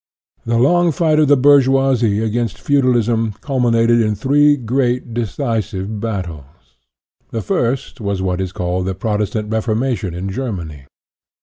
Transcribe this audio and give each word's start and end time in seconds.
The 0.47 0.57
long 0.57 0.91
fight 0.91 1.19
of 1.19 1.27
the 1.27 1.37
bourgeoisie 1.37 2.23
against 2.23 2.57
feu 2.57 2.81
dalism 2.81 3.39
culminated 3.39 4.01
in 4.01 4.15
three 4.15 4.57
great, 4.57 5.13
decisive 5.13 5.99
bat 5.99 6.25
tles. 6.25 6.79
The 7.29 7.43
first 7.43 8.01
was 8.01 8.19
what 8.19 8.41
is 8.41 8.51
called 8.51 8.87
the 8.87 8.95
Protestant 8.95 9.51
^formation 9.51 10.15
in 10.15 10.29
Germany. 10.29 10.87